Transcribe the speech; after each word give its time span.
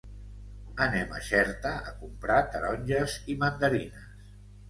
Anem 0.85 1.11
a 1.17 1.21
Xerta 1.25 1.73
a 1.91 1.93
comprar 1.99 2.39
taronges 2.55 3.17
i 3.35 3.35
mandarines. 3.43 4.09